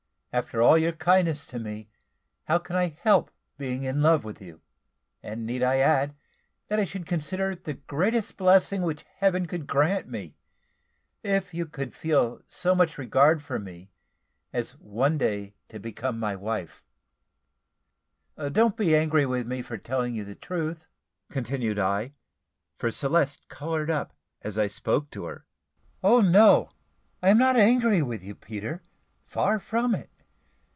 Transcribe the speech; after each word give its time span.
After 0.33 0.61
all 0.61 0.77
your 0.77 0.93
kindness 0.93 1.45
to 1.47 1.59
me, 1.59 1.89
how 2.45 2.57
can 2.57 2.77
I 2.77 2.97
help 3.01 3.31
being 3.57 3.83
in 3.83 4.01
love 4.01 4.23
with 4.23 4.41
you? 4.41 4.61
and 5.21 5.45
need 5.45 5.61
I 5.61 5.79
add, 5.79 6.15
that 6.69 6.79
I 6.79 6.85
should 6.85 7.05
consider 7.05 7.51
it 7.51 7.65
the 7.65 7.73
greatest 7.73 8.37
blessing 8.37 8.83
which 8.83 9.03
Heaven 9.17 9.45
could 9.45 9.67
grant 9.67 10.07
me, 10.07 10.37
if 11.21 11.53
you 11.53 11.65
could 11.65 11.93
feel 11.93 12.41
so 12.47 12.73
much 12.73 12.97
regard 12.97 13.41
for 13.43 13.59
me, 13.59 13.91
as 14.53 14.69
one 14.79 15.17
day 15.17 15.53
to 15.67 15.81
become 15.81 16.17
my 16.17 16.37
wife. 16.37 16.81
Don't 18.53 18.77
be 18.77 18.95
angry 18.95 19.25
with 19.25 19.45
me 19.45 19.61
for 19.61 19.77
telling 19.77 20.15
you 20.15 20.23
the 20.23 20.33
truth," 20.33 20.87
continued 21.29 21.77
I, 21.77 22.13
for 22.77 22.89
Celeste 22.89 23.45
coloured 23.49 23.89
up 23.91 24.13
as 24.43 24.57
I 24.57 24.67
spoke 24.67 25.09
to 25.09 25.25
her. 25.25 25.45
"O 26.01 26.21
no! 26.21 26.69
I 27.21 27.31
am 27.31 27.37
not 27.37 27.57
angry 27.57 28.01
with 28.01 28.23
you, 28.23 28.33
Peter; 28.33 28.81
far 29.25 29.59
from 29.59 29.93
it. 29.93 30.07